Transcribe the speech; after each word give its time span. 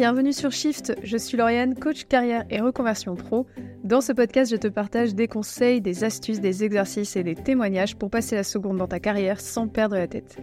Bienvenue 0.00 0.32
sur 0.32 0.50
Shift, 0.50 0.94
je 1.02 1.18
suis 1.18 1.36
Lauriane, 1.36 1.74
coach 1.74 2.06
carrière 2.06 2.46
et 2.48 2.58
reconversion 2.62 3.16
pro. 3.16 3.46
Dans 3.84 4.00
ce 4.00 4.12
podcast, 4.12 4.50
je 4.50 4.56
te 4.56 4.66
partage 4.66 5.14
des 5.14 5.28
conseils, 5.28 5.82
des 5.82 6.04
astuces, 6.04 6.40
des 6.40 6.64
exercices 6.64 7.16
et 7.16 7.22
des 7.22 7.34
témoignages 7.34 7.96
pour 7.96 8.08
passer 8.08 8.34
la 8.34 8.42
seconde 8.42 8.78
dans 8.78 8.88
ta 8.88 8.98
carrière 8.98 9.42
sans 9.42 9.68
perdre 9.68 9.96
la 9.96 10.08
tête. 10.08 10.38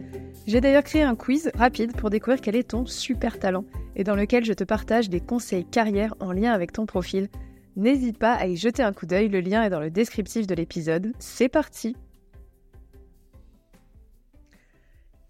J'ai 0.45 0.61
d'ailleurs 0.61 0.83
créé 0.83 1.01
un 1.01 1.15
quiz 1.15 1.49
rapide 1.55 1.95
pour 1.95 2.11
découvrir 2.11 2.39
quel 2.39 2.55
est 2.55 2.69
ton 2.69 2.85
super 2.85 3.39
talent 3.39 3.65
et 3.95 4.03
dans 4.03 4.15
lequel 4.15 4.45
je 4.45 4.53
te 4.53 4.63
partage 4.63 5.09
des 5.09 5.21
conseils 5.21 5.65
carrière 5.65 6.13
en 6.19 6.33
lien 6.33 6.51
avec 6.51 6.71
ton 6.71 6.85
profil. 6.85 7.27
N'hésite 7.75 8.19
pas 8.19 8.33
à 8.33 8.45
y 8.45 8.57
jeter 8.57 8.83
un 8.83 8.93
coup 8.93 9.07
d'œil, 9.07 9.27
le 9.27 9.39
lien 9.39 9.63
est 9.63 9.71
dans 9.71 9.79
le 9.79 9.89
descriptif 9.89 10.45
de 10.45 10.53
l'épisode. 10.53 11.13
C'est 11.17 11.49
parti 11.49 11.95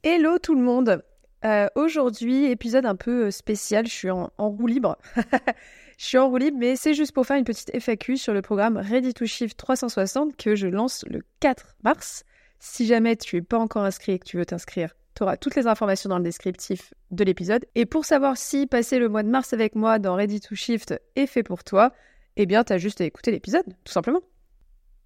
Hello 0.04 0.38
tout 0.38 0.54
le 0.54 0.64
monde 0.64 1.02
euh, 1.46 1.68
aujourd'hui, 1.76 2.46
épisode 2.46 2.86
un 2.86 2.96
peu 2.96 3.26
euh, 3.28 3.32
spécial, 3.32 3.86
je 3.86 3.92
suis 3.92 4.10
en, 4.10 4.32
roue 4.38 4.68
libre. 4.68 4.98
je 5.98 6.06
suis 6.06 6.18
en 6.18 6.30
roue 6.30 6.38
libre, 6.38 6.58
mais 6.60 6.76
c'est 6.76 6.94
juste 6.94 7.14
pour 7.14 7.26
faire 7.26 7.38
une 7.38 7.44
petite 7.44 7.72
FAQ 7.80 8.18
sur 8.18 8.34
le 8.34 8.42
programme 8.42 8.78
Ready 8.78 9.14
to 9.14 9.26
Shift 9.26 9.58
360 9.58 10.36
que 10.36 10.56
je 10.56 10.68
lance 10.68 11.06
le 11.08 11.22
4 11.40 11.76
mars. 11.84 12.24
Si 12.60 12.88
jamais 12.88 13.16
tu 13.16 13.36
n'es 13.36 13.42
pas 13.44 13.60
encore 13.60 13.84
inscrit 13.84 14.14
et 14.14 14.20
que 14.20 14.26
tu 14.26 14.38
veux 14.38 14.46
t'inscrire, 14.46 14.96
tu 15.16 15.24
auras 15.24 15.38
toutes 15.38 15.56
les 15.56 15.68
informations 15.68 16.10
dans 16.10 16.18
le 16.18 16.24
descriptif 16.24 16.94
de 17.12 17.24
l'épisode. 17.24 17.66
Et 17.76 17.86
pour 17.86 18.06
savoir 18.06 18.36
si 18.36 18.66
passer 18.66 18.98
le 18.98 19.10
mois 19.10 19.24
de 19.24 19.30
mars 19.30 19.54
avec 19.54 19.76
moi 19.76 20.00
dans 20.00 20.16
Ready 20.16 20.42
to 20.42 20.56
Shift 20.56 21.00
est 21.16 21.28
fait 21.28 21.44
pour 21.44 21.64
toi, 21.64 21.94
eh 22.36 22.48
bien, 22.48 22.64
tu 22.64 22.74
as 22.74 22.78
juste 22.80 23.02
à 23.02 23.06
écouter 23.06 23.32
l'épisode, 23.32 23.66
tout 23.84 23.94
simplement. 23.94 24.22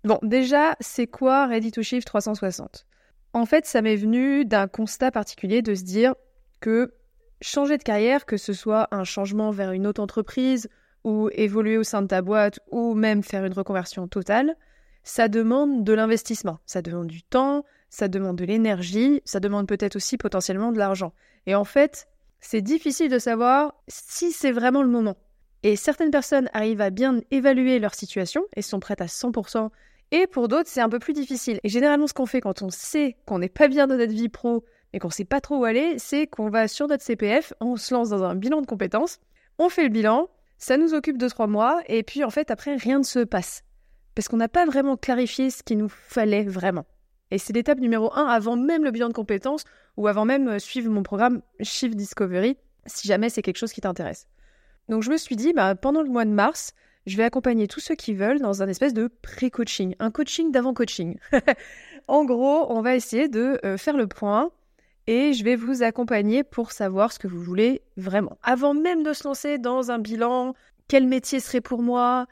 Bon, 0.05 0.17
déjà, 0.23 0.75
c'est 0.79 1.07
quoi 1.07 1.45
Ready 1.47 1.71
to 1.71 1.83
Shift 1.83 2.07
360 2.07 2.85
en 3.33 3.45
fait, 3.45 3.65
ça 3.65 3.81
m'est 3.81 3.95
venu 3.95 4.45
d'un 4.45 4.67
constat 4.67 5.11
particulier 5.11 5.61
de 5.61 5.75
se 5.75 5.83
dire 5.83 6.15
que 6.59 6.93
changer 7.41 7.77
de 7.77 7.83
carrière, 7.83 8.25
que 8.25 8.37
ce 8.37 8.53
soit 8.53 8.87
un 8.91 9.03
changement 9.03 9.51
vers 9.51 9.71
une 9.71 9.87
autre 9.87 10.01
entreprise 10.01 10.69
ou 11.03 11.29
évoluer 11.33 11.77
au 11.77 11.83
sein 11.83 12.01
de 12.01 12.07
ta 12.07 12.21
boîte 12.21 12.59
ou 12.71 12.93
même 12.93 13.23
faire 13.23 13.45
une 13.45 13.53
reconversion 13.53 14.07
totale, 14.07 14.55
ça 15.03 15.27
demande 15.27 15.83
de 15.83 15.93
l'investissement, 15.93 16.59
ça 16.65 16.81
demande 16.81 17.07
du 17.07 17.23
temps, 17.23 17.65
ça 17.89 18.07
demande 18.07 18.37
de 18.37 18.45
l'énergie, 18.45 19.21
ça 19.25 19.39
demande 19.39 19.67
peut-être 19.67 19.95
aussi 19.95 20.17
potentiellement 20.17 20.71
de 20.71 20.77
l'argent. 20.77 21.13
Et 21.47 21.55
en 21.55 21.65
fait, 21.65 22.07
c'est 22.39 22.61
difficile 22.61 23.09
de 23.09 23.19
savoir 23.19 23.73
si 23.87 24.31
c'est 24.31 24.51
vraiment 24.51 24.83
le 24.83 24.89
moment. 24.89 25.17
Et 25.63 25.75
certaines 25.75 26.11
personnes 26.11 26.49
arrivent 26.53 26.81
à 26.81 26.89
bien 26.89 27.19
évaluer 27.31 27.79
leur 27.79 27.93
situation 27.95 28.43
et 28.55 28.61
sont 28.61 28.79
prêtes 28.79 29.01
à 29.01 29.05
100% 29.05 29.69
et 30.11 30.27
pour 30.27 30.47
d'autres, 30.47 30.69
c'est 30.69 30.81
un 30.81 30.89
peu 30.89 30.99
plus 30.99 31.13
difficile. 31.13 31.59
Et 31.63 31.69
généralement, 31.69 32.07
ce 32.07 32.13
qu'on 32.13 32.25
fait 32.25 32.41
quand 32.41 32.61
on 32.61 32.69
sait 32.69 33.15
qu'on 33.25 33.39
n'est 33.39 33.49
pas 33.49 33.67
bien 33.67 33.87
dans 33.87 33.95
notre 33.95 34.11
vie 34.11 34.29
pro, 34.29 34.65
mais 34.91 34.99
qu'on 34.99 35.09
sait 35.09 35.25
pas 35.25 35.39
trop 35.39 35.57
où 35.57 35.65
aller, 35.65 35.97
c'est 35.99 36.27
qu'on 36.27 36.49
va 36.49 36.67
sur 36.67 36.87
notre 36.87 37.03
CPF, 37.03 37.53
on 37.61 37.77
se 37.77 37.93
lance 37.93 38.09
dans 38.09 38.23
un 38.23 38.35
bilan 38.35 38.61
de 38.61 38.65
compétences, 38.65 39.19
on 39.57 39.69
fait 39.69 39.83
le 39.83 39.89
bilan, 39.89 40.29
ça 40.57 40.77
nous 40.77 40.93
occupe 40.93 41.17
de 41.17 41.29
trois 41.29 41.47
mois, 41.47 41.81
et 41.87 42.03
puis 42.03 42.23
en 42.23 42.29
fait, 42.29 42.51
après, 42.51 42.75
rien 42.75 42.99
ne 42.99 43.03
se 43.03 43.19
passe. 43.19 43.63
Parce 44.13 44.27
qu'on 44.27 44.37
n'a 44.37 44.49
pas 44.49 44.65
vraiment 44.65 44.97
clarifié 44.97 45.49
ce 45.49 45.63
qu'il 45.63 45.77
nous 45.77 45.89
fallait 45.89 46.43
vraiment. 46.43 46.85
Et 47.31 47.37
c'est 47.37 47.53
l'étape 47.53 47.79
numéro 47.79 48.11
un 48.13 48.25
avant 48.25 48.57
même 48.57 48.83
le 48.83 48.91
bilan 48.91 49.07
de 49.07 49.13
compétences 49.13 49.63
ou 49.95 50.07
avant 50.07 50.25
même 50.25 50.49
euh, 50.49 50.59
suivre 50.59 50.91
mon 50.91 51.03
programme 51.03 51.41
Shift 51.61 51.95
Discovery, 51.95 52.57
si 52.85 53.07
jamais 53.07 53.29
c'est 53.29 53.41
quelque 53.41 53.57
chose 53.57 53.71
qui 53.71 53.79
t'intéresse. 53.79 54.27
Donc 54.89 55.03
je 55.03 55.09
me 55.09 55.15
suis 55.17 55.37
dit, 55.37 55.53
bah, 55.53 55.75
pendant 55.75 56.01
le 56.01 56.09
mois 56.09 56.25
de 56.25 56.31
mars, 56.31 56.73
je 57.05 57.17
vais 57.17 57.23
accompagner 57.23 57.67
tous 57.67 57.79
ceux 57.79 57.95
qui 57.95 58.13
veulent 58.13 58.39
dans 58.39 58.61
un 58.61 58.67
espèce 58.67 58.93
de 58.93 59.09
pré-coaching, 59.21 59.95
un 59.99 60.11
coaching 60.11 60.51
d'avant-coaching. 60.51 61.17
en 62.07 62.25
gros, 62.25 62.71
on 62.71 62.81
va 62.81 62.95
essayer 62.95 63.27
de 63.27 63.59
euh, 63.65 63.77
faire 63.77 63.97
le 63.97 64.07
point 64.07 64.51
et 65.07 65.33
je 65.33 65.43
vais 65.43 65.55
vous 65.55 65.83
accompagner 65.83 66.43
pour 66.43 66.71
savoir 66.71 67.11
ce 67.11 67.19
que 67.19 67.27
vous 67.27 67.41
voulez 67.41 67.81
vraiment. 67.97 68.37
Avant 68.43 68.73
même 68.73 69.03
de 69.03 69.13
se 69.13 69.27
lancer 69.27 69.57
dans 69.57 69.91
un 69.91 69.99
bilan, 69.99 70.53
quel 70.87 71.07
métier 71.07 71.39
serait 71.39 71.61
pour 71.61 71.81
moi, 71.81 72.27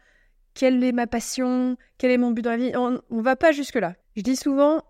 quelle 0.54 0.84
est 0.84 0.92
ma 0.92 1.08
passion, 1.08 1.78
quel 1.98 2.12
est 2.12 2.18
mon 2.18 2.32
but 2.32 2.44
dans 2.44 2.52
la 2.52 2.58
vie, 2.58 2.72
on 2.76 3.02
ne 3.10 3.22
va 3.22 3.36
pas 3.36 3.52
jusque-là. 3.52 3.96
Je 4.16 4.22
dis 4.22 4.36
souvent, 4.36 4.84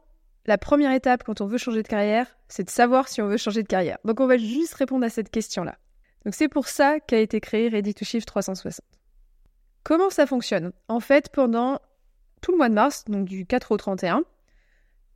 la 0.46 0.58
première 0.58 0.92
étape 0.92 1.24
quand 1.24 1.42
on 1.42 1.46
veut 1.46 1.58
changer 1.58 1.84
de 1.84 1.88
carrière, 1.88 2.38
c'est 2.48 2.64
de 2.64 2.70
savoir 2.70 3.08
si 3.08 3.22
on 3.22 3.28
veut 3.28 3.38
changer 3.38 3.64
de 3.64 3.68
carrière. 3.68 3.98
Donc 4.04 4.20
on 4.20 4.28
va 4.28 4.38
juste 4.38 4.74
répondre 4.74 5.06
à 5.06 5.10
cette 5.10 5.30
question-là. 5.30 5.78
Donc 6.26 6.34
c'est 6.34 6.50
pour 6.50 6.68
ça 6.68 7.00
qu'a 7.00 7.20
été 7.20 7.40
créé 7.40 7.70
Ready 7.70 7.94
to 7.94 8.04
Shift 8.04 8.28
360. 8.28 8.84
Comment 9.84 10.10
ça 10.10 10.26
fonctionne? 10.26 10.72
En 10.88 11.00
fait, 11.00 11.30
pendant 11.30 11.80
tout 12.42 12.52
le 12.52 12.58
mois 12.58 12.70
de 12.70 12.74
mars, 12.74 13.06
donc 13.08 13.26
du 13.26 13.46
4 13.46 13.72
au 13.72 13.78
31, 13.78 14.24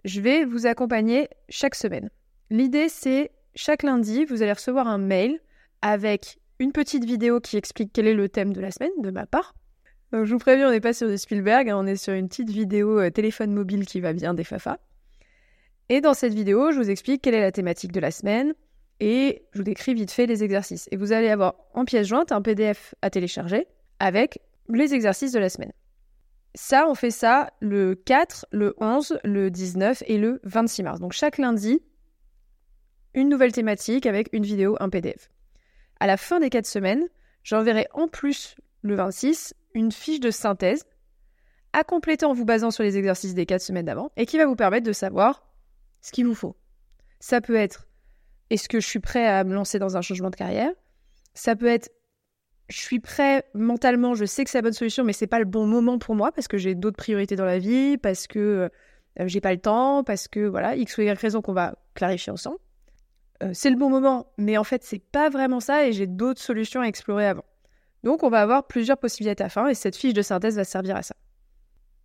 je 0.05 0.21
vais 0.21 0.45
vous 0.45 0.65
accompagner 0.65 1.29
chaque 1.49 1.75
semaine. 1.75 2.09
L'idée, 2.49 2.89
c'est 2.89 3.31
chaque 3.55 3.83
lundi, 3.83 4.25
vous 4.25 4.41
allez 4.41 4.53
recevoir 4.53 4.87
un 4.87 4.97
mail 4.97 5.39
avec 5.81 6.39
une 6.59 6.71
petite 6.71 7.05
vidéo 7.05 7.39
qui 7.39 7.57
explique 7.57 7.91
quel 7.93 8.07
est 8.07 8.13
le 8.13 8.29
thème 8.29 8.53
de 8.53 8.61
la 8.61 8.71
semaine 8.71 8.91
de 8.99 9.11
ma 9.11 9.25
part. 9.25 9.53
je 10.11 10.31
vous 10.31 10.39
préviens, 10.39 10.67
on 10.67 10.71
n'est 10.71 10.79
pas 10.79 10.93
sur 10.93 11.09
du 11.09 11.17
Spielberg, 11.17 11.69
hein, 11.69 11.77
on 11.77 11.85
est 11.85 11.95
sur 11.95 12.13
une 12.13 12.27
petite 12.27 12.49
vidéo 12.49 12.99
euh, 12.99 13.09
téléphone 13.09 13.53
mobile 13.53 13.85
qui 13.85 13.99
va 13.99 14.13
bien 14.13 14.33
des 14.33 14.43
Fafa. 14.43 14.79
Et 15.89 16.01
dans 16.01 16.13
cette 16.13 16.33
vidéo, 16.33 16.71
je 16.71 16.77
vous 16.77 16.89
explique 16.89 17.21
quelle 17.21 17.35
est 17.35 17.41
la 17.41 17.51
thématique 17.51 17.91
de 17.91 17.99
la 17.99 18.11
semaine 18.11 18.53
et 18.99 19.43
je 19.51 19.59
vous 19.59 19.63
décris 19.63 19.93
vite 19.93 20.11
fait 20.11 20.25
les 20.25 20.43
exercices. 20.43 20.87
Et 20.91 20.97
vous 20.97 21.11
allez 21.11 21.29
avoir 21.29 21.55
en 21.73 21.85
pièce 21.85 22.07
jointe 22.07 22.31
un 22.31 22.41
PDF 22.41 22.95
à 23.01 23.09
télécharger 23.09 23.67
avec 23.99 24.39
les 24.69 24.93
exercices 24.93 25.31
de 25.31 25.39
la 25.39 25.49
semaine. 25.49 25.73
Ça, 26.55 26.87
on 26.87 26.95
fait 26.95 27.11
ça 27.11 27.51
le 27.61 27.95
4, 27.95 28.45
le 28.51 28.75
11, 28.77 29.19
le 29.23 29.49
19 29.49 30.03
et 30.07 30.17
le 30.17 30.39
26 30.43 30.83
mars. 30.83 30.99
Donc 30.99 31.13
chaque 31.13 31.37
lundi, 31.37 31.81
une 33.13 33.29
nouvelle 33.29 33.51
thématique 33.51 34.05
avec 34.05 34.29
une 34.33 34.43
vidéo, 34.43 34.77
un 34.79 34.89
PDF. 34.89 35.31
À 35.99 36.07
la 36.07 36.17
fin 36.17 36.39
des 36.39 36.49
4 36.49 36.65
semaines, 36.65 37.07
j'enverrai 37.43 37.87
en 37.93 38.07
plus 38.07 38.55
le 38.81 38.95
26 38.95 39.55
une 39.73 39.91
fiche 39.91 40.19
de 40.19 40.31
synthèse 40.31 40.85
à 41.73 41.83
compléter 41.83 42.25
en 42.25 42.33
vous 42.33 42.45
basant 42.45 42.69
sur 42.69 42.83
les 42.83 42.97
exercices 42.97 43.33
des 43.33 43.45
4 43.47 43.61
semaines 43.61 43.85
d'avant 43.85 44.11
et 44.15 44.25
qui 44.25 44.37
va 44.37 44.45
vous 44.45 44.55
permettre 44.55 44.85
de 44.85 44.93
savoir 44.93 45.47
ce 46.01 46.11
qu'il 46.11 46.27
vous 46.27 46.35
faut. 46.35 46.55
Ça 47.19 47.41
peut 47.41 47.55
être 47.55 47.87
est-ce 48.49 48.69
que 48.69 48.79
je 48.79 48.87
suis 48.87 48.99
prêt 48.99 49.25
à 49.25 49.43
me 49.43 49.55
lancer 49.55 49.79
dans 49.79 49.97
un 49.97 50.01
changement 50.01 50.29
de 50.29 50.35
carrière? 50.35 50.71
Ça 51.33 51.55
peut 51.55 51.65
être 51.65 51.89
je 52.73 52.79
suis 52.79 52.99
prêt 52.99 53.45
mentalement, 53.53 54.15
je 54.15 54.25
sais 54.25 54.43
que 54.43 54.49
c'est 54.49 54.57
la 54.57 54.63
bonne 54.63 54.73
solution, 54.73 55.03
mais 55.03 55.13
c'est 55.13 55.27
pas 55.27 55.37
le 55.37 55.45
bon 55.45 55.67
moment 55.67 55.99
pour 55.99 56.15
moi 56.15 56.31
parce 56.31 56.47
que 56.47 56.57
j'ai 56.57 56.73
d'autres 56.73 56.97
priorités 56.97 57.35
dans 57.35 57.45
la 57.45 57.59
vie, 57.59 57.97
parce 57.99 58.25
que 58.25 58.39
euh, 59.19 59.27
j'ai 59.27 59.41
pas 59.41 59.51
le 59.51 59.59
temps, 59.59 60.03
parce 60.03 60.27
que 60.27 60.39
voilà, 60.47 60.75
X 60.75 60.97
ou 60.97 61.01
Y 61.01 61.19
raison 61.19 61.41
qu'on 61.43 61.53
va 61.53 61.75
clarifier 61.93 62.33
ensemble. 62.33 62.57
Euh, 63.43 63.51
c'est 63.53 63.69
le 63.69 63.75
bon 63.75 63.91
moment, 63.91 64.33
mais 64.39 64.57
en 64.57 64.63
fait, 64.63 64.83
c'est 64.83 65.03
pas 65.03 65.29
vraiment 65.29 65.59
ça 65.59 65.85
et 65.85 65.93
j'ai 65.93 66.07
d'autres 66.07 66.41
solutions 66.41 66.81
à 66.81 66.85
explorer 66.85 67.27
avant. 67.27 67.45
Donc, 68.03 68.23
on 68.23 68.29
va 68.29 68.41
avoir 68.41 68.65
plusieurs 68.65 68.97
possibilités 68.97 69.43
à 69.43 69.49
fin 69.49 69.67
et 69.67 69.75
cette 69.75 69.95
fiche 69.95 70.13
de 70.13 70.23
synthèse 70.23 70.55
va 70.55 70.63
servir 70.63 70.95
à 70.95 71.03
ça. 71.03 71.15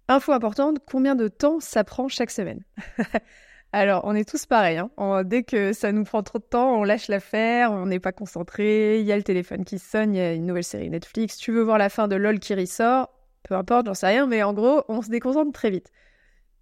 Info 0.08 0.32
importante, 0.32 0.78
combien 0.86 1.14
de 1.14 1.28
temps 1.28 1.60
ça 1.60 1.82
prend 1.82 2.08
chaque 2.08 2.30
semaine? 2.30 2.62
Alors, 3.72 4.00
on 4.04 4.14
est 4.14 4.28
tous 4.28 4.46
pareils. 4.46 4.78
Hein. 4.78 5.24
dès 5.24 5.42
que 5.42 5.72
ça 5.72 5.92
nous 5.92 6.04
prend 6.04 6.22
trop 6.22 6.38
de 6.38 6.44
temps, 6.44 6.78
on 6.78 6.84
lâche 6.84 7.08
l'affaire, 7.08 7.70
on 7.70 7.86
n'est 7.86 8.00
pas 8.00 8.12
concentré, 8.12 9.00
il 9.00 9.06
y 9.06 9.12
a 9.12 9.16
le 9.16 9.22
téléphone 9.22 9.64
qui 9.64 9.78
sonne, 9.78 10.14
il 10.14 10.18
y 10.18 10.20
a 10.22 10.32
une 10.32 10.46
nouvelle 10.46 10.64
série 10.64 10.88
Netflix, 10.88 11.36
tu 11.36 11.52
veux 11.52 11.62
voir 11.62 11.76
la 11.76 11.90
fin 11.90 12.08
de 12.08 12.16
LOL 12.16 12.38
qui 12.38 12.54
ressort, 12.54 13.10
peu 13.42 13.54
importe, 13.54 13.86
j'en 13.86 13.94
sais 13.94 14.06
rien, 14.06 14.26
mais 14.26 14.42
en 14.42 14.54
gros, 14.54 14.84
on 14.88 15.02
se 15.02 15.10
déconcentre 15.10 15.52
très 15.52 15.70
vite. 15.70 15.92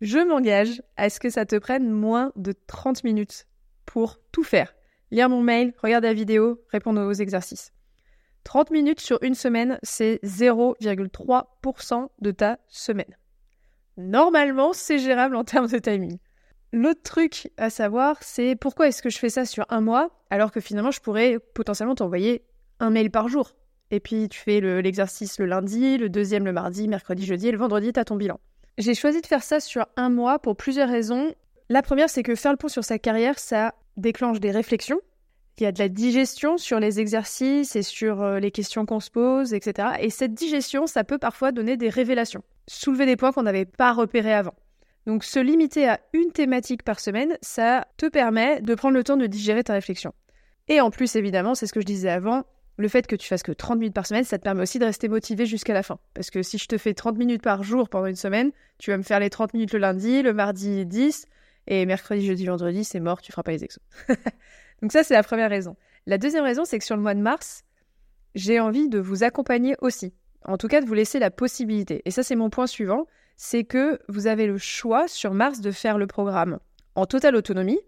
Je 0.01 0.19
m'engage 0.19 0.83
à 0.97 1.09
ce 1.09 1.21
que 1.21 1.31
ça 1.31 1.47
te 1.47 1.57
prenne 1.57 1.91
moins 1.91 2.33
de 2.37 2.53
30 2.67 3.05
minutes 3.05 3.47
pour 3.87 4.19
tout 4.33 4.45
faire. 4.45 4.75
Lire 5.13 5.29
mon 5.29 5.43
mail, 5.43 5.73
regarder 5.83 6.09
la 6.09 6.15
vidéo, 6.15 6.61
répondre 6.73 7.01
aux 7.01 7.13
exercices. 7.13 7.73
30 8.45 8.71
minutes 8.71 9.01
sur 9.01 9.23
une 9.23 9.35
semaine, 9.35 9.79
c'est 9.83 10.21
0,3% 10.25 12.09
de 12.21 12.31
ta 12.33 12.59
semaine. 12.69 13.17
Normalement, 13.97 14.73
c'est 14.73 14.99
gérable 14.99 15.37
en 15.37 15.45
termes 15.45 15.69
de 15.69 15.79
timing. 15.79 16.19
L'autre 16.73 17.03
truc 17.03 17.51
à 17.57 17.71
savoir, 17.71 18.17
c'est 18.21 18.57
pourquoi 18.57 18.89
est-ce 18.89 19.03
que 19.03 19.11
je 19.11 19.19
fais 19.19 19.31
ça 19.31 19.45
sur 19.45 19.65
un 19.69 19.81
mois 19.81 20.11
alors 20.31 20.51
que 20.51 20.61
finalement 20.61 20.91
je 20.91 21.01
pourrais 21.01 21.39
potentiellement 21.55 21.95
t'envoyer 21.95 22.43
un 22.81 22.91
mail 22.91 23.11
par 23.11 23.29
jour. 23.29 23.53
Et 23.91 24.01
puis 24.01 24.29
tu 24.29 24.41
fais 24.41 24.61
l'exercice 24.61 25.39
le, 25.39 25.47
lundi, 25.47 25.97
le 25.97 26.09
deuxième 26.09 26.45
le 26.45 26.53
mardi, 26.53 26.89
mercredi, 26.89 27.25
jeudi 27.25 27.49
et 27.49 27.53
le 27.53 27.59
vendredi, 27.59 27.93
tu 27.93 28.01
as 28.01 28.05
ton 28.05 28.17
bilan. 28.17 28.41
J'ai 28.79 28.95
choisi 28.95 29.21
de 29.21 29.27
faire 29.27 29.43
ça 29.43 29.61
sur 29.61 29.87
un 29.97 30.11
mois 30.11 30.39
pour 30.39 30.57
plusieurs 30.57 30.89
raisons. 30.89 31.35
La 31.69 31.83
première, 31.83 32.11
c'est 32.11 32.23
que 32.23 32.35
faire 32.35 32.53
le 32.53 32.59
pont 32.59 32.69
sur 32.69 32.85
sa 32.85 32.99
carrière, 32.99 33.39
ça 33.39 33.75
déclenche 33.97 34.41
des 34.41 34.51
réflexions. 34.51 35.01
Il 35.59 35.63
y 35.63 35.67
a 35.67 35.73
de 35.73 35.79
la 35.79 35.89
digestion 35.89 36.59
sur 36.59 36.79
les 36.81 37.01
exercices 37.01 37.77
et 37.77 37.83
sur 37.83 38.21
euh, 38.21 38.39
les 38.39 38.51
questions 38.51 38.85
qu'on 38.85 39.01
se 39.01 39.11
pose, 39.11 39.55
etc. 39.55 39.89
Et 40.01 40.11
cette 40.11 40.35
digestion, 40.35 40.87
ça 40.87 41.03
peut 41.03 41.17
parfois 41.17 41.51
donner 41.51 41.79
des 41.79 41.89
révélations, 41.89 42.43
soulever 42.67 43.07
des 43.07 43.17
points 43.17 43.33
qu'on 43.33 43.45
n'avait 43.45 43.65
pas 43.65 43.95
repérés 43.95 44.35
avant. 44.35 44.55
Donc 45.07 45.23
se 45.23 45.39
limiter 45.39 45.89
à 45.89 46.01
une 46.13 46.33
thématique 46.33 46.83
par 46.83 46.99
semaine, 47.01 47.39
ça 47.41 47.87
te 47.97 48.07
permet 48.07 48.61
de 48.61 48.75
prendre 48.75 48.95
le 48.95 49.05
temps 49.05 49.17
de 49.17 49.27
digérer 49.27 49.63
ta 49.63 49.73
réflexion. 49.73 50.13
Et 50.69 50.81
en 50.81 50.91
plus, 50.91 51.15
évidemment, 51.15 51.55
c'est 51.55 51.67
ce 51.67 51.73
que 51.73 51.81
je 51.81 51.87
disais 51.87 52.11
avant, 52.11 52.45
le 52.77 52.89
fait 52.89 53.07
que 53.07 53.17
tu 53.17 53.29
fasses 53.29 53.45
que 53.45 53.53
30 53.53 53.79
minutes 53.79 53.95
par 53.95 54.07
semaine, 54.07 54.25
ça 54.25 54.37
te 54.37 54.43
permet 54.43 54.63
aussi 54.63 54.79
de 54.79 54.85
rester 54.85 55.09
motivé 55.09 55.47
jusqu'à 55.47 55.75
la 55.75 55.83
fin. 55.83 55.99
Parce 56.13 56.31
que 56.31 56.43
si 56.43 56.59
je 56.59 56.67
te 56.67 56.77
fais 56.77 56.93
30 56.93 57.17
minutes 57.17 57.43
par 57.43 57.63
jour 57.63 57.89
pendant 57.89 58.07
une 58.07 58.17
semaine, 58.17 58.51
tu 58.79 58.91
vas 58.91 58.99
me 58.99 59.03
faire 59.03 59.21
les 59.21 59.31
30 59.31 59.55
minutes 59.55 59.73
le 59.73 59.79
lundi, 59.79 60.23
le 60.23 60.35
mardi 60.35 60.85
10, 60.85 61.27
et 61.69 61.87
mercredi, 61.87 62.27
jeudi, 62.27 62.47
vendredi, 62.47 62.85
c'est 62.85 63.01
mort, 63.01 63.23
tu 63.23 63.33
feras 63.33 63.43
pas 63.43 63.53
les 63.53 63.65
exos. 63.65 63.83
Donc 64.83 64.93
ça, 64.93 65.05
c'est 65.05 65.15
la 65.15 65.23
première 65.23 65.51
raison. 65.51 65.77
La 66.07 66.19
deuxième 66.19 66.45
raison, 66.45 66.65
c'est 66.65 66.79
que 66.79 66.85
sur 66.85 66.97
le 66.97 67.03
mois 67.03 67.15
de 67.15 67.21
mars, 67.21 67.63
j'ai 68.35 68.61
envie 68.61 68.89
de 68.89 68.99
vous 68.99 69.25
accompagner 69.25 69.77
aussi. 69.81 70.13
En 70.45 70.59
tout 70.59 70.69
cas, 70.69 70.81
de 70.81 70.87
vous 70.87 70.95
laisser 70.95 71.19
la 71.19 71.31
possibilité. 71.31 72.03
Et 72.05 72.11
ça, 72.11 72.23
c'est 72.23 72.37
mon 72.37 72.51
point 72.51 72.67
suivant, 72.67 73.07
c'est 73.37 73.65
que 73.65 73.99
vous 74.09 74.27
avez 74.27 74.47
le 74.47 74.59
choix 74.59 75.09
sur 75.09 75.35
Mars 75.35 75.61
de 75.61 75.71
faire 75.71 75.99
le 75.99 76.07
programme 76.07 76.59
en 76.95 77.07
totale 77.07 77.37
autonomie. 77.37 77.81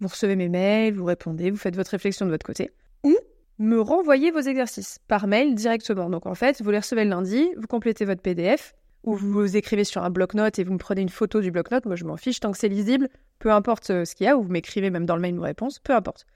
Vous 0.00 0.08
recevez 0.08 0.36
mes 0.36 0.48
mails, 0.48 0.94
vous 0.94 1.04
répondez, 1.04 1.50
vous 1.50 1.56
faites 1.56 1.76
votre 1.76 1.90
réflexion 1.90 2.26
de 2.26 2.30
votre 2.30 2.46
côté. 2.46 2.70
Ou 3.04 3.16
me 3.58 3.80
renvoyer 3.80 4.30
vos 4.30 4.40
exercices 4.40 4.98
par 5.06 5.26
mail 5.26 5.54
directement. 5.54 6.10
Donc 6.10 6.26
en 6.26 6.34
fait, 6.34 6.62
vous 6.62 6.70
les 6.70 6.78
recevez 6.78 7.04
le 7.04 7.10
lundi, 7.10 7.48
vous 7.56 7.66
complétez 7.66 8.04
votre 8.04 8.22
PDF, 8.22 8.74
ou 9.04 9.14
vous 9.14 9.56
écrivez 9.56 9.84
sur 9.84 10.02
un 10.02 10.10
bloc-notes 10.10 10.58
et 10.58 10.64
vous 10.64 10.72
me 10.72 10.78
prenez 10.78 11.02
une 11.02 11.08
photo 11.08 11.40
du 11.40 11.50
bloc-notes. 11.50 11.86
Moi, 11.86 11.96
je 11.96 12.04
m'en 12.04 12.16
fiche 12.16 12.40
tant 12.40 12.52
que 12.52 12.58
c'est 12.58 12.68
lisible, 12.68 13.08
peu 13.38 13.50
importe 13.50 13.90
euh, 13.90 14.04
ce 14.04 14.14
qu'il 14.14 14.26
y 14.26 14.28
a, 14.28 14.36
ou 14.36 14.42
vous 14.42 14.50
m'écrivez 14.50 14.90
même 14.90 15.06
dans 15.06 15.14
le 15.14 15.22
mail 15.22 15.34
une 15.34 15.40
réponse, 15.40 15.78
peu 15.78 15.94
importe. 15.94 16.26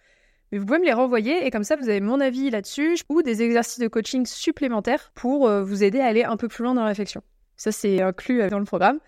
Mais 0.53 0.59
vous 0.59 0.67
pouvez 0.67 0.79
me 0.79 0.85
les 0.85 0.93
renvoyer 0.93 1.47
et 1.47 1.51
comme 1.51 1.65
ça, 1.65 1.77
vous 1.77 1.89
avez 1.89 2.01
mon 2.01 2.21
avis 2.21 2.51
là-dessus 2.51 2.97
ou 3.09 3.23
des 3.23 3.43
exercices 3.43 3.81
de 3.81 3.89
coaching 3.89 4.25
supplémentaires 4.25 5.11
pour 5.15 5.49
euh, 5.49 5.63
vous 5.65 5.83
aider 5.83 6.01
à 6.01 6.07
aller 6.07 6.25
un 6.25 6.37
peu 6.37 6.49
plus 6.49 6.63
loin 6.63 6.75
dans 6.75 6.83
la 6.83 6.89
réflexion. 6.89 7.23
Ça, 7.57 7.73
c'est 7.73 8.03
inclus 8.03 8.43
euh, 8.43 8.49
dans 8.49 8.59
le 8.59 8.65
programme 8.65 8.99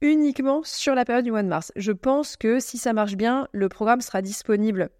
uniquement 0.00 0.62
sur 0.64 0.94
la 0.94 1.04
période 1.04 1.24
du 1.24 1.30
mois 1.30 1.42
de 1.42 1.48
mars. 1.48 1.72
Je 1.76 1.92
pense 1.92 2.36
que 2.36 2.60
si 2.60 2.78
ça 2.78 2.92
marche 2.92 3.16
bien, 3.16 3.48
le 3.52 3.68
programme 3.68 4.00
sera 4.00 4.22
disponible 4.22 4.90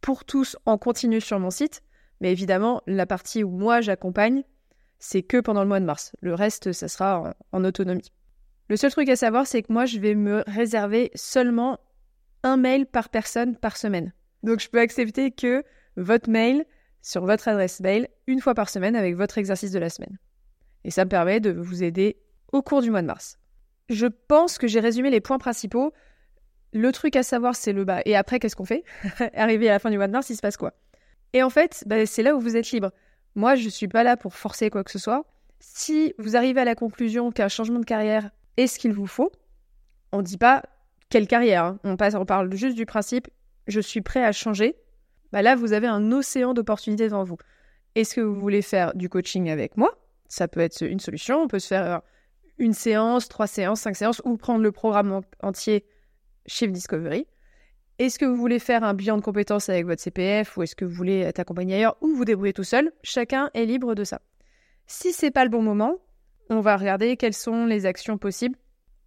pour 0.00 0.24
tous 0.24 0.56
en 0.66 0.78
continu 0.78 1.20
sur 1.20 1.38
mon 1.38 1.50
site. 1.50 1.82
Mais 2.20 2.32
évidemment, 2.32 2.82
la 2.86 3.06
partie 3.06 3.44
où 3.44 3.50
moi 3.50 3.80
j'accompagne, 3.80 4.42
c'est 4.98 5.22
que 5.22 5.40
pendant 5.40 5.62
le 5.62 5.68
mois 5.68 5.80
de 5.80 5.84
mars. 5.84 6.12
Le 6.20 6.34
reste, 6.34 6.72
ça 6.72 6.88
sera 6.88 7.34
en, 7.52 7.64
autonomie. 7.64 8.10
Le 8.68 8.76
seul 8.76 8.90
truc 8.90 9.08
à 9.08 9.16
savoir, 9.16 9.46
c'est 9.46 9.62
que 9.62 9.72
moi, 9.72 9.86
je 9.86 9.98
vais 9.98 10.14
me 10.14 10.42
réserver 10.46 11.10
seulement 11.14 11.78
un 12.42 12.56
mail 12.56 12.86
par 12.86 13.08
personne 13.08 13.56
par 13.56 13.76
semaine. 13.76 14.12
Donc, 14.42 14.60
je 14.60 14.68
peux 14.68 14.80
accepter 14.80 15.30
que 15.30 15.64
votre 15.96 16.28
mail 16.28 16.64
sur 17.00 17.24
votre 17.24 17.48
adresse 17.48 17.80
mail 17.80 18.08
une 18.26 18.40
fois 18.40 18.54
par 18.54 18.68
semaine 18.68 18.96
avec 18.96 19.16
votre 19.16 19.38
exercice 19.38 19.70
de 19.70 19.78
la 19.78 19.88
semaine. 19.88 20.18
Et 20.84 20.90
ça 20.90 21.04
me 21.04 21.08
permet 21.08 21.40
de 21.40 21.50
vous 21.50 21.82
aider 21.82 22.16
au 22.52 22.62
cours 22.62 22.82
du 22.82 22.90
mois 22.90 23.02
de 23.02 23.06
mars. 23.06 23.38
Je 23.88 24.06
pense 24.06 24.58
que 24.58 24.66
j'ai 24.66 24.80
résumé 24.80 25.10
les 25.10 25.20
points 25.20 25.38
principaux. 25.38 25.92
Le 26.72 26.92
truc 26.92 27.16
à 27.16 27.22
savoir, 27.22 27.56
c'est 27.56 27.72
le 27.72 27.84
bas. 27.84 28.02
Et 28.04 28.16
après, 28.16 28.38
qu'est-ce 28.38 28.56
qu'on 28.56 28.64
fait 28.64 28.84
Arrivé 29.34 29.68
à 29.68 29.72
la 29.72 29.78
fin 29.78 29.90
du 29.90 29.96
mois 29.96 30.06
de 30.06 30.12
mars, 30.12 30.28
il 30.30 30.36
se 30.36 30.42
passe 30.42 30.56
quoi? 30.56 30.74
Et 31.32 31.42
en 31.42 31.50
fait, 31.50 31.84
bah, 31.86 32.04
c'est 32.06 32.22
là 32.22 32.34
où 32.34 32.40
vous 32.40 32.56
êtes 32.56 32.70
libre. 32.70 32.92
Moi, 33.34 33.54
je 33.54 33.64
ne 33.64 33.70
suis 33.70 33.88
pas 33.88 34.02
là 34.02 34.16
pour 34.16 34.34
forcer 34.34 34.70
quoi 34.70 34.84
que 34.84 34.90
ce 34.90 34.98
soit. 34.98 35.24
Si 35.60 36.14
vous 36.18 36.36
arrivez 36.36 36.60
à 36.60 36.64
la 36.64 36.74
conclusion 36.74 37.30
qu'un 37.30 37.48
changement 37.48 37.80
de 37.80 37.84
carrière 37.84 38.30
est 38.56 38.66
ce 38.66 38.78
qu'il 38.78 38.92
vous 38.92 39.06
faut, 39.06 39.32
on 40.12 40.18
ne 40.18 40.22
dit 40.22 40.38
pas 40.38 40.62
quelle 41.10 41.26
carrière. 41.26 41.64
Hein. 41.64 41.78
On, 41.84 41.96
parle 41.96 42.54
juste 42.54 42.76
du 42.76 42.86
principe 42.86 43.28
je 43.68 43.80
suis 43.80 44.00
prêt 44.00 44.24
à 44.24 44.32
changer. 44.32 44.74
Bah 45.30 45.42
là, 45.42 45.54
vous 45.54 45.72
avez 45.72 45.86
un 45.86 46.10
océan 46.10 46.54
d'opportunités 46.54 47.04
devant 47.04 47.22
vous. 47.22 47.36
Est-ce 47.94 48.14
que 48.14 48.20
vous 48.20 48.34
voulez 48.34 48.62
faire 48.62 48.94
du 48.94 49.08
coaching 49.08 49.50
avec 49.50 49.76
moi 49.76 49.96
Ça 50.28 50.48
peut 50.48 50.60
être 50.60 50.82
une 50.82 51.00
solution. 51.00 51.42
On 51.42 51.48
peut 51.48 51.58
se 51.58 51.68
faire 51.68 51.90
euh, 51.90 51.98
une 52.58 52.74
séance, 52.74 53.28
trois 53.28 53.46
séances, 53.46 53.80
cinq 53.80 53.96
séances, 53.96 54.22
ou 54.24 54.36
prendre 54.36 54.62
le 54.62 54.72
programme 54.72 55.22
entier 55.42 55.86
Shift 56.46 56.72
Discovery. 56.72 57.26
Est-ce 57.98 58.18
que 58.18 58.24
vous 58.24 58.36
voulez 58.36 58.60
faire 58.60 58.84
un 58.84 58.94
bilan 58.94 59.16
de 59.16 59.22
compétences 59.22 59.68
avec 59.68 59.84
votre 59.86 60.00
CPF 60.00 60.56
ou 60.56 60.62
est-ce 60.62 60.76
que 60.76 60.84
vous 60.84 60.94
voulez 60.94 61.18
être 61.18 61.40
accompagné 61.40 61.74
ailleurs 61.74 61.96
ou 62.00 62.14
vous 62.14 62.24
débrouiller 62.24 62.52
tout 62.52 62.64
seul? 62.64 62.92
Chacun 63.02 63.50
est 63.54 63.64
libre 63.64 63.94
de 63.96 64.04
ça. 64.04 64.20
Si 64.86 65.12
c'est 65.12 65.32
pas 65.32 65.44
le 65.44 65.50
bon 65.50 65.62
moment, 65.62 65.96
on 66.48 66.60
va 66.60 66.76
regarder 66.76 67.16
quelles 67.16 67.34
sont 67.34 67.66
les 67.66 67.86
actions 67.86 68.16
possibles 68.16 68.56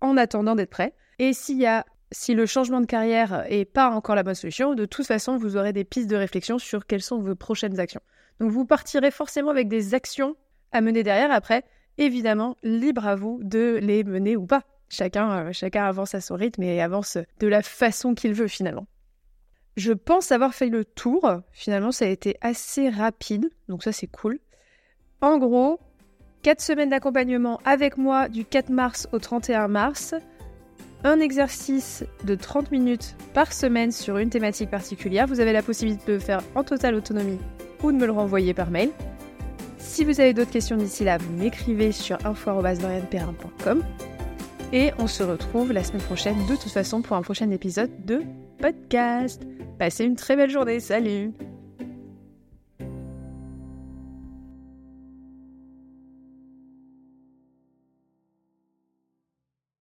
en 0.01 0.17
attendant 0.17 0.56
d'être 0.56 0.69
prêt. 0.69 0.94
Et 1.19 1.31
s'il 1.31 1.57
y 1.57 1.65
a, 1.65 1.85
si 2.12 2.33
le 2.33 2.45
changement 2.45 2.81
de 2.81 2.85
carrière 2.85 3.45
est 3.50 3.65
pas 3.65 3.89
encore 3.89 4.15
la 4.15 4.24
bonne 4.24 4.35
solution, 4.35 4.75
de 4.75 4.85
toute 4.85 5.07
façon, 5.07 5.38
vous 5.38 5.56
aurez 5.56 5.71
des 5.71 5.85
pistes 5.85 6.09
de 6.09 6.17
réflexion 6.17 6.59
sur 6.59 6.85
quelles 6.85 7.01
sont 7.01 7.19
vos 7.19 7.35
prochaines 7.35 7.79
actions. 7.79 8.01
Donc 8.39 8.51
vous 8.51 8.65
partirez 8.65 9.12
forcément 9.12 9.51
avec 9.51 9.69
des 9.69 9.94
actions 9.94 10.35
mener 10.79 11.03
derrière. 11.03 11.31
Après, 11.31 11.65
évidemment, 11.97 12.56
libre 12.63 13.06
à 13.06 13.15
vous 13.15 13.41
de 13.44 13.77
les 13.81 14.06
mener 14.06 14.38
ou 14.38 14.45
pas. 14.45 14.63
Chacun, 14.88 15.47
euh, 15.47 15.51
chacun 15.51 15.83
avance 15.85 16.15
à 16.15 16.21
son 16.21 16.35
rythme 16.35 16.63
et 16.63 16.81
avance 16.81 17.18
de 17.39 17.47
la 17.47 17.62
façon 17.62 18.13
qu'il 18.13 18.33
veut 18.33 18.47
finalement. 18.47 18.88
Je 19.77 19.94
pense 19.94 20.31
avoir 20.31 20.53
fait 20.53 20.69
le 20.69 20.85
tour. 20.85 21.41
Finalement, 21.51 21.91
ça 21.91 22.06
a 22.06 22.09
été 22.09 22.38
assez 22.41 22.89
rapide, 22.89 23.50
donc 23.69 23.83
ça 23.83 23.91
c'est 23.91 24.07
cool. 24.07 24.39
En 25.21 25.38
gros, 25.38 25.79
4 26.44 26.59
semaines 26.59 26.89
d'accompagnement 26.89 27.59
avec 27.63 27.97
moi 27.97 28.27
du 28.27 28.44
4 28.44 28.69
mars 28.69 29.07
au 29.12 29.19
31 29.19 29.67
mars. 29.67 30.15
Un 31.03 31.19
exercice 31.19 32.03
de 32.25 32.35
30 32.35 32.71
minutes 32.71 33.15
par 33.33 33.53
semaine 33.53 33.91
sur 33.91 34.17
une 34.17 34.29
thématique 34.29 34.69
particulière. 34.69 35.25
Vous 35.25 35.39
avez 35.39 35.53
la 35.53 35.63
possibilité 35.63 36.06
de 36.07 36.13
le 36.13 36.19
faire 36.19 36.41
en 36.53 36.63
totale 36.63 36.95
autonomie 36.95 37.39
ou 37.81 37.91
de 37.91 37.97
me 37.97 38.06
le 38.06 38.12
renvoyer 38.12 38.53
par 38.53 38.69
mail. 38.69 38.89
Si 39.81 40.06
vous 40.06 40.19
avez 40.22 40.33
d'autres 40.33 40.51
questions 40.51 40.78
d'ici 40.78 41.04
là, 41.04 41.18
vous 41.18 41.31
m'écrivez 41.33 41.92
sur 41.92 42.18
info.com. 42.25 43.83
Et 44.74 44.92
on 45.00 45.07
se 45.07 45.24
retrouve 45.24 45.74
la 45.74 45.83
semaine 45.83 46.01
prochaine, 46.04 46.38
de 46.48 46.56
toute 46.56 46.72
façon, 46.72 47.01
pour 47.01 47.18
un 47.18 47.22
prochain 47.22 47.50
épisode 47.51 47.92
de 48.06 48.22
podcast. 48.60 49.42
Passez 49.78 50.06
une 50.06 50.16
très 50.16 50.38
belle 50.38 50.50
journée. 50.50 50.80
Salut 50.80 51.33